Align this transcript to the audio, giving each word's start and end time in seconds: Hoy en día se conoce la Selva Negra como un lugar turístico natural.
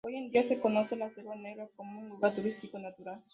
Hoy 0.03 0.15
en 0.15 0.31
día 0.31 0.41
se 0.47 0.59
conoce 0.59 0.95
la 0.95 1.11
Selva 1.11 1.35
Negra 1.35 1.67
como 1.75 1.99
un 2.01 2.09
lugar 2.09 2.33
turístico 2.33 2.79
natural. 2.79 3.21